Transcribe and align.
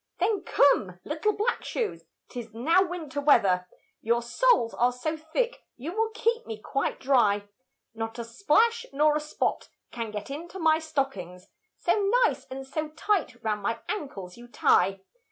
Then 0.17 0.41
come, 0.43 0.99
little 1.03 1.31
black 1.33 1.63
shoes, 1.63 2.05
'tis 2.29 2.55
now 2.55 2.81
winter 2.81 3.21
weather, 3.21 3.67
Your 4.01 4.23
soles 4.23 4.73
are 4.73 4.91
so 4.91 5.15
thick, 5.15 5.61
you 5.77 5.91
will 5.95 6.09
keep 6.15 6.47
me 6.47 6.57
quite 6.59 6.99
dry; 6.99 7.47
Not 7.93 8.17
a 8.17 8.23
splash 8.23 8.83
nor 8.91 9.15
a 9.15 9.19
spot 9.19 9.69
can 9.91 10.09
get 10.09 10.31
into 10.31 10.57
my 10.57 10.79
stockings, 10.79 11.49
So 11.77 12.09
nice 12.25 12.45
and 12.45 12.65
so 12.65 12.87
tight 12.89 13.43
round 13.43 13.61
my 13.61 13.79
ancles 13.89 14.37
you 14.37 14.47
tie. 14.47 15.01